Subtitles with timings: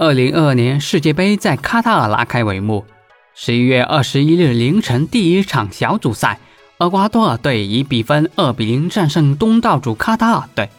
[0.00, 2.86] 二零二二年世界杯在卡塔尔拉开帷幕。
[3.34, 6.38] 十一月二十一日凌晨，第一场小组赛，
[6.78, 10.70] 厄瓜多尔队以比分二比零战胜东道主卡塔尔队，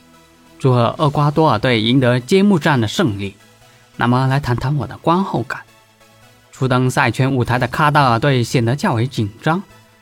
[0.57, 3.35] 祝贺厄瓜多尔队赢得揭幕战的胜利。
[3.95, 5.61] 那么，来谈谈我的观后感。
[6.51, 9.61] 初登赛圈舞台的卡塔尔队显得较为紧张，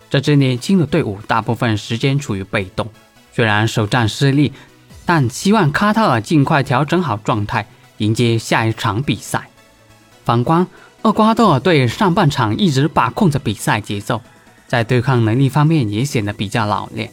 [0.09, 2.88] 这支年轻的队伍大部分时间处于被动。
[3.34, 4.54] 虽然首战失利，
[5.06, 7.67] 但希望卡塔尔尽快调整好状态。
[7.99, 9.49] 迎接下一场比赛。
[10.26, 10.67] 反观
[11.03, 14.22] 厄瓜多尔队，上半场一直把控着比赛节奏，
[14.67, 17.09] 在对抗能力方面也显得比较老练。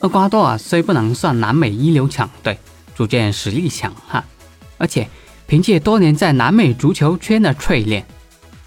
[0.00, 2.58] 厄瓜多尔虽不能算南美一流强队，
[2.94, 4.22] 逐渐实力强悍，
[4.76, 5.08] 而且
[5.46, 8.04] 凭借多年在南美足球圈的淬炼，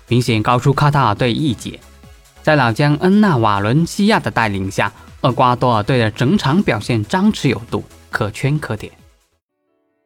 [0.08, 1.80] 明显高出卡塔尔队一截。
[2.42, 4.92] 在老将恩纳瓦伦西亚的带领下，
[5.22, 8.92] 厄瓜多尔队的整场表现张弛有度，可圈可点。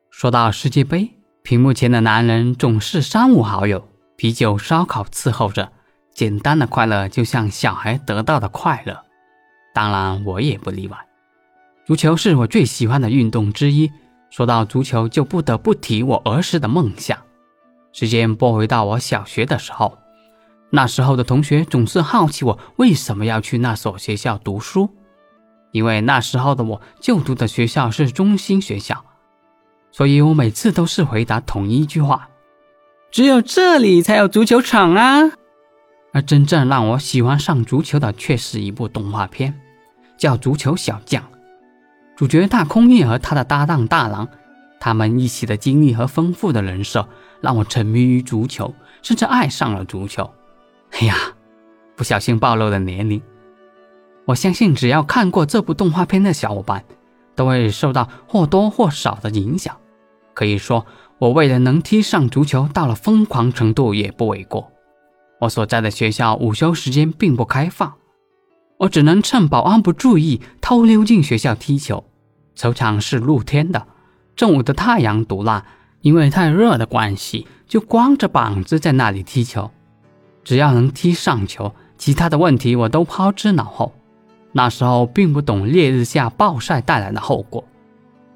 [0.10, 1.19] 说到世界杯。
[1.44, 5.72] 屏幕前的男人总是三五好友，啤酒、烧烤伺候着，
[6.14, 9.04] 简单的快乐就像小孩得到的快乐。
[9.74, 10.98] 当然，我也不例外。
[11.86, 13.92] 足球是我最喜欢的运动之一。
[14.30, 17.18] 说到足球，就不得不提我儿时的梦想。
[17.92, 19.98] 时间拨回到我小学的时候，
[20.70, 24.94] 那时候的同学总是好奇我为什么要去那所学校读书，
[25.72, 29.04] 因为那时候的我就读的学校是中心学校。
[29.92, 32.30] 所以我每次都是回答同一句话
[33.12, 35.32] ：“只有这里才有足球场啊！”
[36.14, 39.60] 而真正让我喜欢上足球的，却是一部动画片，
[40.18, 41.22] 叫《足球小将》。
[42.16, 44.28] 主角大空翼和他的搭档大郎，
[44.80, 47.08] 他们一起的经历和丰富的人设，
[47.42, 50.30] 让我沉迷于足球，甚至爱上了足球。
[50.92, 51.16] 哎呀，
[51.96, 53.22] 不小心暴露了年龄。
[54.26, 56.84] 我相信，只要看过这部动画片的小伙伴。
[57.40, 59.78] 都会受到或多或少的影响，
[60.34, 60.86] 可以说，
[61.20, 64.70] 我为了能踢上足球，到了疯狂程度也不为过。
[65.40, 67.94] 我所在的学校午休时间并不开放，
[68.80, 72.04] 我只能趁保安不注意偷溜进学校踢球。
[72.56, 73.88] 球场是露天的，
[74.36, 75.66] 正午的太阳毒辣，
[76.02, 79.72] 因为太热的关系，就光着膀子在那里踢球。
[80.44, 83.94] 只要能踢上球，其他的问题我都抛之脑后。
[84.52, 87.64] 那时候并不懂烈日下暴晒带来的后果，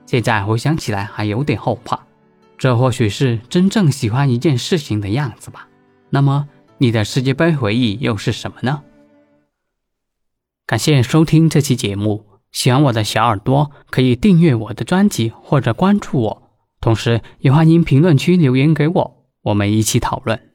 [0.06, 2.00] 现在回想起来还有点后怕。
[2.58, 5.68] 这或许是真正喜欢一件事情的样子吧。
[6.10, 6.48] 那么，
[6.78, 8.84] 你的世界杯回忆又是什么呢？
[10.66, 16.44] 感谢收听这期节目，喜欢我的小耳朵可以订阅我的专辑或者关注我，
[16.80, 20.53] 同时也欢迎评论区留言给我，我们一起讨论。